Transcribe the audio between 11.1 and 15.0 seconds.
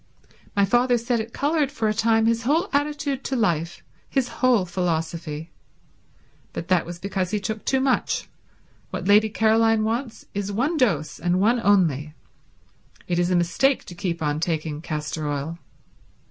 and one only. It is a mistake to keep on taking